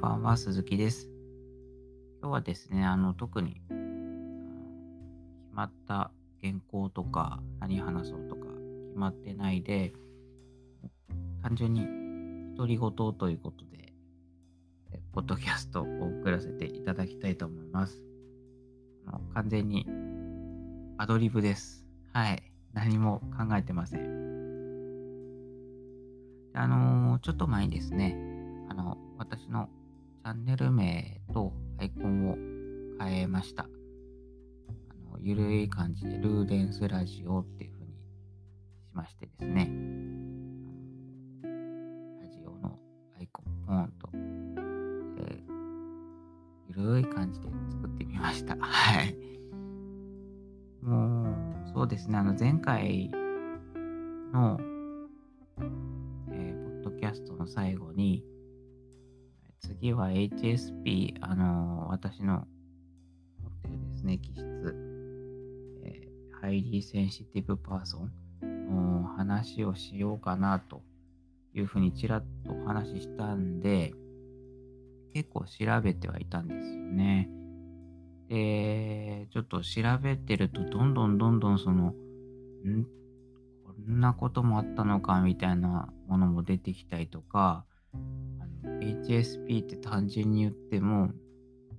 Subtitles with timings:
[0.00, 1.10] ばんは、鈴木です。
[2.22, 3.74] 今日はですね、あの、特に、決
[5.52, 9.92] まった原稿とか、何話そうとか、決まってないで、
[11.42, 11.86] 単純に
[12.56, 13.92] 独り言ということで、
[15.12, 18.02] ポッドキャストを送らせていただきたいと思います。
[19.34, 19.86] 完全に
[20.96, 21.84] アドリブです。
[22.14, 22.42] はい。
[22.72, 24.00] 何も考えてません。
[26.54, 28.16] あのー、ちょっと前にですね、
[28.70, 29.68] あの、私の
[30.22, 32.34] チャンネル名とアイコンを
[33.02, 33.62] 変えました。
[33.62, 33.66] あ
[35.12, 39.70] のゆるい感じでルーデンスラジオっていう風にしましてですね、
[41.42, 42.78] ラジオの
[43.18, 44.10] アイコンポーンと、
[45.26, 45.42] え、
[46.68, 48.56] ゆるい感じで作ってみました。
[48.60, 49.16] はい。
[50.82, 53.08] もう、そうですね、あの前回
[54.34, 54.60] の、
[56.30, 58.22] えー、ポッドキャストの最後に、
[59.60, 62.46] 次は HSP、あのー、私の
[63.42, 64.40] 持ってるですね、気質、
[65.84, 68.10] えー、 Highly Sensitive Person。
[68.70, 70.82] の話をしようかなと
[71.54, 73.92] いうふうにちらっとお話ししたんで、
[75.12, 77.28] 結構調べてはいたんですよね。
[78.28, 81.94] で、ちょっと調べてると、どんどんどんどんその、
[82.64, 82.84] ん？
[83.64, 87.64] こんなこともあったのかみたいなものも出てきたりとか、
[88.64, 91.10] HSP って単純に言っても、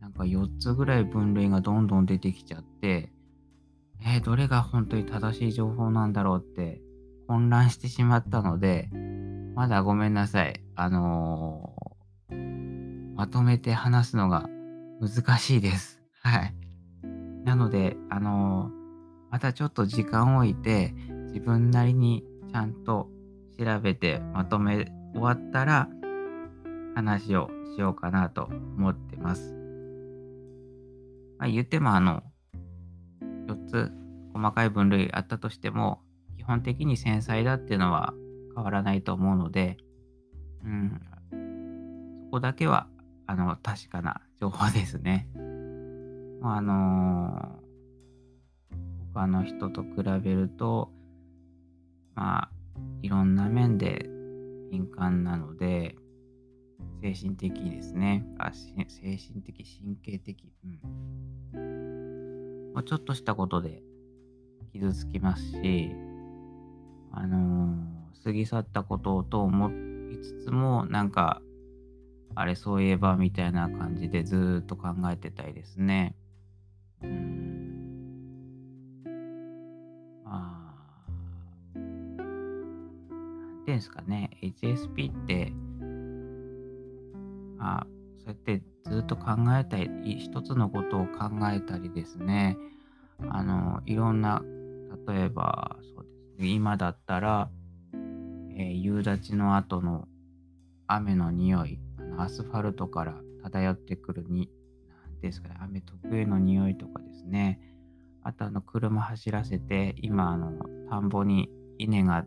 [0.00, 3.12] なんか4つぐらい分類がどんどん出てきちゃって、
[4.04, 6.80] えー、どれが本当に正しい情報なんだろうって
[7.26, 8.88] 混乱してしまったので、
[9.54, 10.60] まだごめんなさい。
[10.76, 14.48] あのー、まとめて話すのが
[15.00, 16.00] 難しいです。
[16.22, 16.54] はい。
[17.44, 20.94] なので、あのー、またちょっと時間を置いて、
[21.26, 23.08] 自分なりにちゃんと
[23.58, 25.88] 調べてまとめ終わったら、
[26.98, 29.54] 話をしようかなと思ってます。
[31.38, 32.24] まあ、言ってもあの、
[33.46, 33.92] 4つ
[34.34, 36.00] 細かい分類あったとしても、
[36.36, 38.14] 基本的に繊細だっていうのは
[38.56, 39.76] 変わらないと思うので、
[40.64, 41.00] うん、
[42.24, 42.88] そこだけは、
[43.28, 45.28] あの、確かな情報ですね。
[46.40, 50.90] まあ、あのー、他の人と比べると、
[52.16, 52.50] まあ、
[53.02, 54.08] いろんな面で
[54.72, 55.57] 敏感なので、
[57.20, 58.24] 神的ですね。
[58.38, 58.84] あ精
[59.16, 60.52] 神的、神経的。
[61.54, 62.72] うん。
[62.74, 63.82] まあ、ちょっとしたことで
[64.72, 65.90] 傷つきますし、
[67.10, 69.70] あのー、過ぎ去ったことと思
[70.12, 71.42] いつつも、なんか、
[72.34, 76.14] あれ、そういえば、みたいな感じでずっと考えてたいですね。
[77.02, 77.82] うん。
[80.24, 80.74] ま
[81.74, 85.52] あ、なんていうんですかね、HSP って、
[87.58, 87.86] あ
[88.18, 92.56] そうやってずっと考えたり、一つのことを考えたりですね、
[93.30, 94.42] あの、いろんな、
[95.06, 97.50] 例えば、そうですね、今だったら、
[98.56, 100.08] えー、夕立の後の
[100.86, 104.50] 雨の匂い、あのアスファルトから漂ってくるに、
[105.20, 107.60] ですかね、雨特有の匂いとかですね、
[108.22, 110.52] あとあの、車走らせて、今、あの、
[110.88, 112.24] 田んぼに稲が、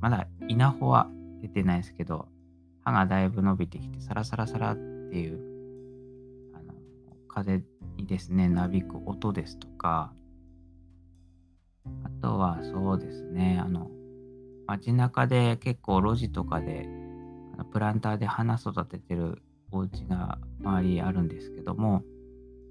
[0.00, 1.10] まだ稲穂は
[1.40, 2.28] 出てないですけど、
[2.88, 5.40] 歯がだいぶ伸びてきて、サラサラサラっていう、
[6.54, 6.74] あの、
[7.28, 7.62] 風
[7.96, 10.12] にですね、なびく音ですとか、
[12.04, 13.90] あとはそうですね、あの、
[14.66, 16.88] 街中で結構路地とかで、
[17.54, 22.02] あのプランターで花育ててるお家が周りあるんですけども、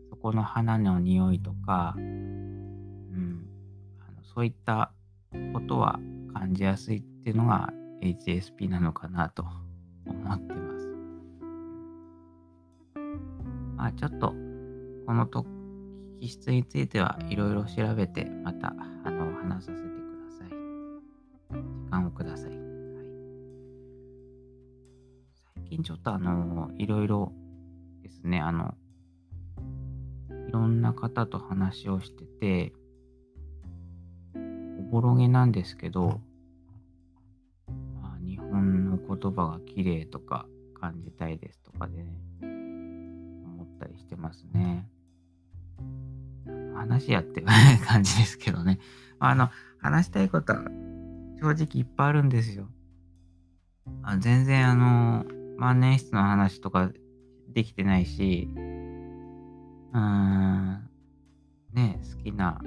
[0.09, 3.45] そこの花の匂いとか、うん、
[3.99, 4.91] あのそういった
[5.53, 5.99] ことは
[6.33, 9.45] 感じやすいっていうのが HSP なのかなと
[10.09, 10.87] 思ってます。
[13.75, 14.33] まあ、ちょっと、
[15.05, 15.45] このと
[16.19, 19.93] 気質についてはいろいろ調べて、また、あの、話させてく
[20.25, 20.49] ださい。
[20.49, 22.49] 時間をください。
[22.49, 22.59] はい、
[25.55, 27.31] 最近ちょっとあの、いろいろ
[28.01, 28.73] ですね、あの、
[30.47, 32.73] いろんな方と話をしてて、
[34.79, 36.21] おぼろげなんですけど、
[39.07, 40.47] 言葉が綺麗とか
[40.79, 44.87] 感じたいですとかでね、思ったりしてますね。
[46.75, 47.43] 話やって
[47.85, 48.79] 感じですけどね。
[49.19, 49.49] あの、
[49.79, 50.63] 話したいことは
[51.39, 52.69] 正直いっぱいあるんですよ。
[54.03, 55.25] あ全然あの、
[55.57, 56.91] 万年筆の話とか
[57.49, 60.89] できてないし、うーん、
[61.73, 62.59] ね、好きな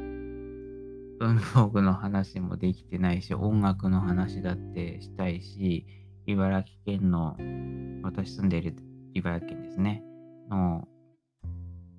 [1.20, 5.86] 文房具の話もできてないし、音楽の話だってしたいし、
[6.26, 7.36] 茨城県の
[8.02, 8.76] 私住んでいる
[9.14, 10.02] 茨城県ですね、
[10.50, 10.86] の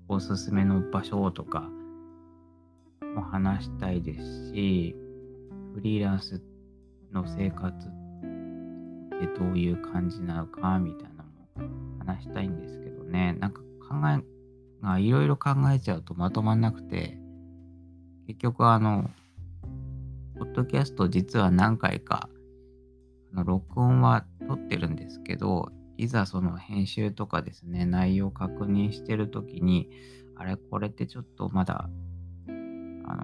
[0.07, 1.69] おすすめの場所とか
[3.15, 4.95] も話したいですし、
[5.73, 6.41] フリーランス
[7.12, 7.71] の生活っ
[9.19, 11.24] てどういう感じなのかみたいな
[11.59, 14.24] のも話したいんですけどね、なんか考え
[14.83, 17.17] がいろいろ考えちゃうとまとまんなくて、
[18.27, 19.09] 結局あの、
[20.38, 22.29] ポッドキャスト実は何回か、
[23.33, 29.89] 録音は撮ってるんですけど、いざその編集とかですね、内容確認してるときに、
[30.36, 31.89] あれ、これってちょっとまだ、
[32.48, 33.24] あの、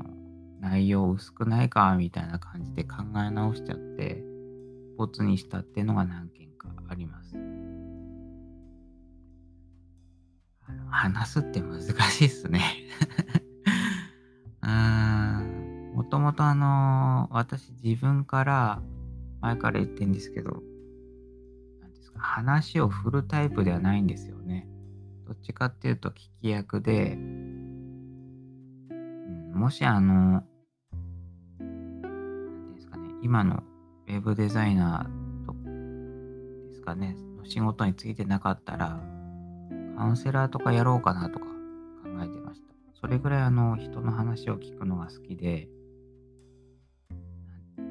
[0.59, 4.23] 内容薄くないかみたいな感じで考え直しちゃって、
[4.97, 7.35] ボツにしたっていうのが何件かあります。
[10.67, 12.61] あの話すって難しいっすね
[14.61, 15.93] うーん。
[15.95, 18.81] もともとあの、私自分から
[19.41, 20.63] 前から言ってんですけど、
[21.81, 24.67] なんですか、話を振るタイプではないんですよね。
[25.25, 27.17] どっちかっていうと聞き役で、う
[28.93, 30.43] ん、もしあの、なん
[31.59, 33.63] ていうんですかね、今の
[34.07, 35.53] ウェブデザイナーと
[36.69, 39.01] ですかね、の仕事についてなかったら、
[39.97, 41.51] カウンセラーとかやろうかなとか考
[42.23, 42.67] えてました。
[42.99, 45.67] それぐらいあの人の話を聞くのが好きで、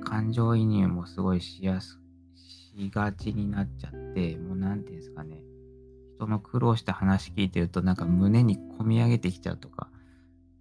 [0.06, 1.98] 感情移入もすごいしやす、
[2.36, 5.42] しがちになっちゃって、もうなんていうんですかね、
[6.14, 9.88] 人の苦労した話聞いてるとなんか胸に込み上げてきちゃうとか、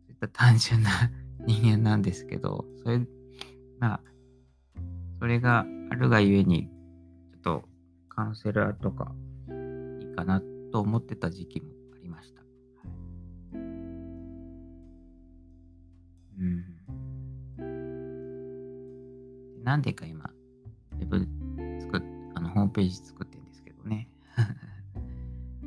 [0.07, 0.89] そういった単純な
[1.45, 3.05] 人間なんですけど、それ、
[3.79, 4.01] まあ、
[5.19, 6.67] それがあるがゆえに、
[7.31, 7.63] ちょっと
[8.09, 9.13] カウンセラーとか
[10.01, 10.41] いいかな
[10.71, 11.67] と思ってた時期も
[19.65, 20.29] なんでか今、
[20.91, 21.27] ウェブ
[21.81, 22.01] 作っ、
[22.35, 24.07] あの、ホームページ作ってるんですけどね。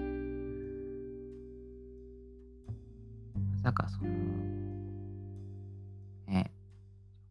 [3.35, 4.11] まさかその、
[6.29, 6.55] ね、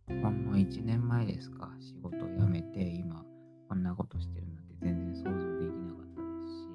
[0.09, 3.23] ほんの1年前ですか、仕事を辞めて今、
[3.69, 5.29] こんなことしてるなんて全然想像
[5.59, 6.67] できなかったですし、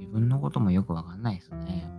[0.00, 1.95] 自分のこともよくわかんないです、ね。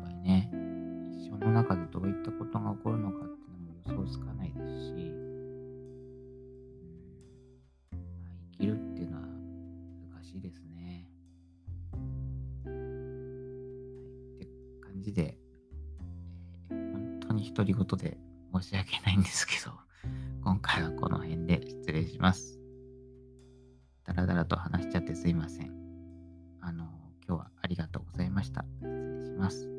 [15.07, 15.37] じで、
[16.69, 18.17] 本当に独り言で
[18.53, 19.71] 申し訳ないんですけど、
[20.43, 22.59] 今回はこの辺で失礼します。
[24.03, 25.71] だらだらと話しちゃってすいません。
[26.61, 26.85] あの、
[27.27, 28.65] 今日はありがとうございました。
[28.81, 29.76] 失礼します。